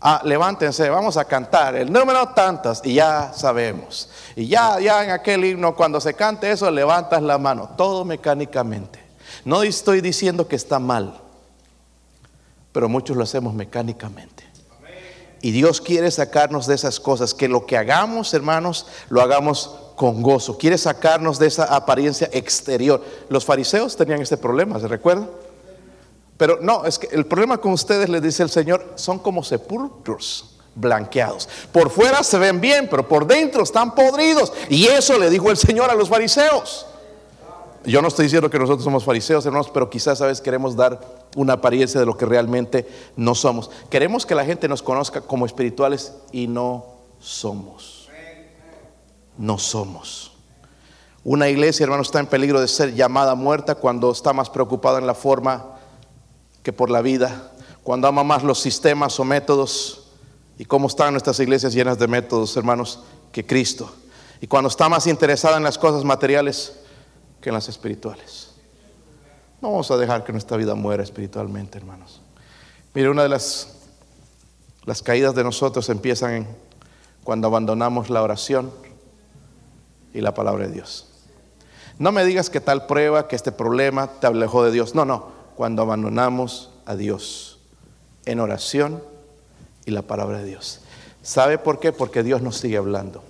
[0.00, 4.08] Ah, levántense, vamos a cantar el número tantas y ya sabemos.
[4.36, 9.00] Y ya, ya en aquel himno, cuando se cante eso, levantas la mano, todo mecánicamente.
[9.44, 11.20] No estoy diciendo que está mal,
[12.70, 14.46] pero muchos lo hacemos mecánicamente.
[15.40, 20.22] Y Dios quiere sacarnos de esas cosas, que lo que hagamos, hermanos, lo hagamos con
[20.22, 20.58] gozo.
[20.58, 23.04] Quiere sacarnos de esa apariencia exterior.
[23.28, 25.28] Los fariseos tenían este problema, ¿se recuerda?
[26.38, 30.54] Pero no, es que el problema con ustedes, les dice el Señor, son como sepulcros
[30.74, 31.48] blanqueados.
[31.72, 34.52] Por fuera se ven bien, pero por dentro están podridos.
[34.70, 36.86] Y eso le dijo el Señor a los fariseos.
[37.84, 41.00] Yo no estoy diciendo que nosotros somos fariseos, hermanos, pero quizás a veces queremos dar
[41.36, 43.70] una apariencia de lo que realmente no somos.
[43.90, 46.86] Queremos que la gente nos conozca como espirituales y no
[47.18, 48.08] somos.
[49.36, 50.32] No somos.
[51.24, 55.06] Una iglesia, hermanos, está en peligro de ser llamada muerta cuando está más preocupada en
[55.06, 55.77] la forma
[56.68, 57.50] que por la vida,
[57.82, 60.10] cuando ama más los sistemas o métodos
[60.58, 63.90] y cómo están nuestras iglesias llenas de métodos, hermanos, que Cristo.
[64.42, 66.78] Y cuando está más interesada en las cosas materiales
[67.40, 68.50] que en las espirituales.
[69.62, 72.20] No vamos a dejar que nuestra vida muera espiritualmente, hermanos.
[72.92, 73.78] Mire, una de las,
[74.84, 76.46] las caídas de nosotros empiezan
[77.24, 78.70] cuando abandonamos la oración
[80.12, 81.08] y la palabra de Dios.
[81.98, 84.94] No me digas que tal prueba, que este problema te alejó de Dios.
[84.94, 85.37] No, no.
[85.58, 87.58] Cuando abandonamos a Dios
[88.26, 89.02] en oración
[89.86, 90.82] y la palabra de Dios.
[91.20, 91.90] ¿Sabe por qué?
[91.92, 93.24] Porque Dios nos sigue hablando.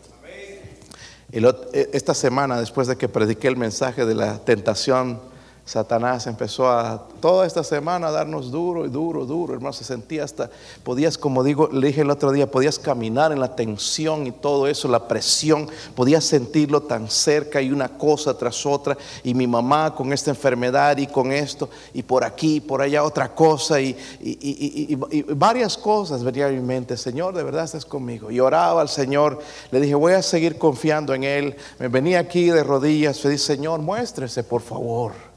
[1.32, 5.22] E, esta semana, después de que prediqué el mensaje de la tentación
[5.68, 10.24] Satanás empezó a toda esta semana a darnos duro y duro, duro, hermano, se sentía
[10.24, 10.48] hasta,
[10.82, 14.66] podías, como digo, le dije el otro día, podías caminar en la tensión y todo
[14.66, 19.94] eso, la presión, podías sentirlo tan cerca y una cosa tras otra, y mi mamá
[19.94, 23.94] con esta enfermedad y con esto, y por aquí, y por allá otra cosa, y,
[24.22, 24.96] y,
[25.34, 28.30] varias cosas venían a mi mente, Señor, de verdad estás conmigo.
[28.30, 29.38] Y oraba al Señor,
[29.70, 33.44] le dije, voy a seguir confiando en Él, me venía aquí de rodillas, le dije,
[33.44, 35.27] Señor, muéstrese, por favor.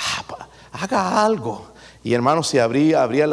[0.00, 1.70] Ah, haga algo.
[2.02, 3.28] Y hermano, si abría, abría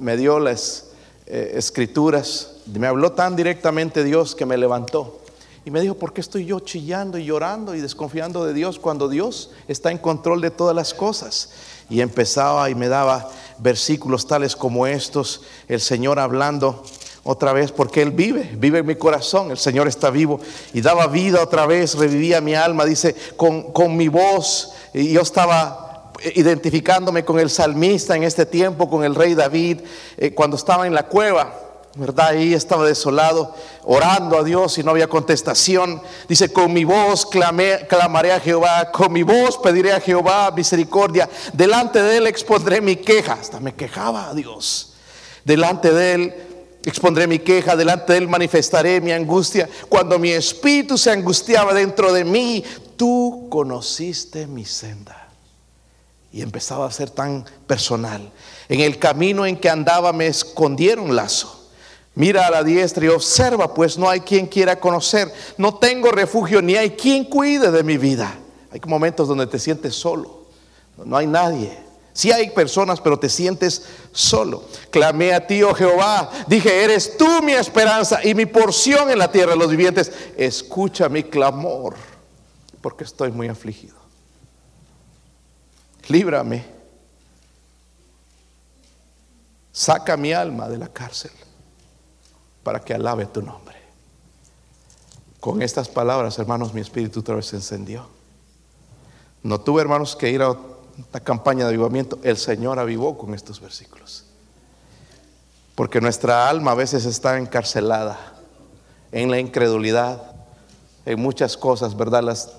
[0.00, 0.86] me dio las
[1.26, 5.20] eh, escrituras, me habló tan directamente Dios que me levantó.
[5.64, 9.08] Y me dijo, ¿por qué estoy yo chillando y llorando y desconfiando de Dios cuando
[9.08, 11.50] Dios está en control de todas las cosas?
[11.90, 16.82] Y empezaba y me daba versículos tales como estos, el Señor hablando
[17.24, 20.40] otra vez porque Él vive, vive en mi corazón, el Señor está vivo
[20.72, 25.20] y daba vida otra vez, revivía mi alma, dice, con, con mi voz, y yo
[25.20, 25.87] estaba
[26.34, 29.80] identificándome con el salmista en este tiempo, con el rey David,
[30.16, 31.54] eh, cuando estaba en la cueva,
[31.94, 32.28] ¿verdad?
[32.28, 33.54] Ahí estaba desolado,
[33.84, 36.00] orando a Dios y no había contestación.
[36.28, 42.02] Dice, con mi voz clamaré a Jehová, con mi voz pediré a Jehová misericordia, delante
[42.02, 44.94] de él expondré mi queja, hasta me quejaba a Dios,
[45.44, 46.34] delante de él
[46.84, 49.68] expondré mi queja, delante de él manifestaré mi angustia.
[49.88, 52.64] Cuando mi espíritu se angustiaba dentro de mí,
[52.96, 55.27] tú conociste mi senda
[56.32, 58.30] y empezaba a ser tan personal.
[58.68, 61.54] En el camino en que andaba me escondieron lazo.
[62.14, 65.32] Mira a la diestra y observa, pues no hay quien quiera conocer.
[65.56, 68.36] No tengo refugio ni hay quien cuide de mi vida.
[68.70, 70.46] Hay momentos donde te sientes solo.
[71.04, 71.78] No hay nadie.
[72.12, 74.64] Sí hay personas, pero te sientes solo.
[74.90, 76.28] Clamé a ti, oh Jehová.
[76.48, 80.10] Dije, eres tú mi esperanza y mi porción en la tierra de los vivientes.
[80.36, 81.94] Escucha mi clamor,
[82.80, 83.97] porque estoy muy afligido
[86.10, 86.64] líbrame,
[89.72, 91.30] saca mi alma de la cárcel
[92.62, 93.76] para que alabe tu nombre.
[95.40, 98.08] Con estas palabras, hermanos, mi espíritu otra vez se encendió.
[99.42, 102.18] No tuve, hermanos, que ir a una campaña de avivamiento.
[102.24, 104.24] El Señor avivó con estos versículos.
[105.74, 108.18] Porque nuestra alma a veces está encarcelada
[109.12, 110.34] en la incredulidad,
[111.08, 112.22] en muchas cosas, ¿verdad?
[112.22, 112.50] Los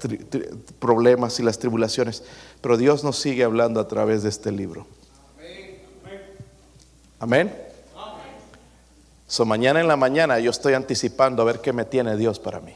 [0.80, 2.24] problemas y las tribulaciones.
[2.62, 4.88] Pero Dios nos sigue hablando a través de este libro.
[7.20, 7.56] Amén.
[9.28, 12.60] So, mañana en la mañana yo estoy anticipando a ver qué me tiene Dios para
[12.60, 12.74] mí.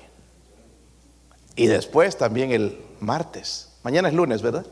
[1.56, 3.70] Y después también el martes.
[3.82, 4.68] Mañana es lunes, ¿verdad?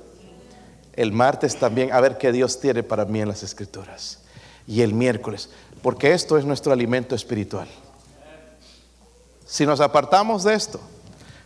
[0.94, 4.20] El martes también a ver qué Dios tiene para mí en las escrituras.
[4.68, 5.50] y el miércoles,
[5.82, 7.68] porque esto es nuestro alimento espiritual.
[9.52, 10.80] Si nos apartamos de esto,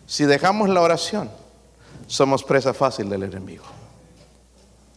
[0.05, 1.27] si dejamos la oración,
[2.05, 3.63] somos presa fácil del enemigo.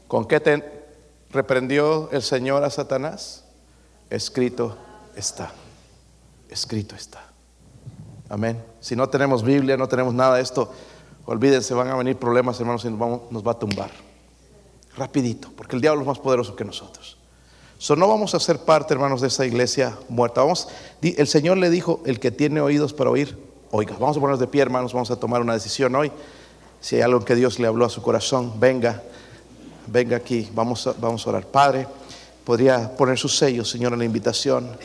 [0.06, 0.84] ¿Con qué te
[1.30, 3.44] reprendió el Señor a Satanás?
[4.10, 4.76] Escrito
[5.16, 5.52] está.
[6.50, 7.24] Escrito está.
[8.28, 8.62] Amén.
[8.78, 10.70] Si no tenemos Biblia, no tenemos nada de esto,
[11.24, 13.90] olvídense, van a venir problemas, hermanos, y nos, va a tumbar.
[14.98, 17.17] Rapidito, porque el diablo es más poderoso que nosotros.
[17.78, 20.40] So, no vamos a ser parte, hermanos, de esa iglesia muerta.
[20.40, 20.66] Vamos,
[21.00, 23.38] el Señor le dijo, el que tiene oídos para oír,
[23.70, 23.96] oiga.
[24.00, 26.10] Vamos a ponernos de pie, hermanos, vamos a tomar una decisión hoy.
[26.80, 29.04] Si hay algo que Dios le habló a su corazón, venga,
[29.86, 31.46] venga aquí, vamos a, vamos a orar.
[31.46, 31.86] Padre,
[32.44, 34.76] podría poner su sello, Señor, en la invitación.